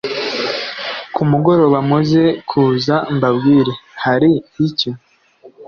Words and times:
kumugoroba 1.15 1.77
muze 1.89 2.23
kuza 2.49 2.95
mbabwire 3.17 3.73
hari 4.03 4.31
icyo 4.67 4.91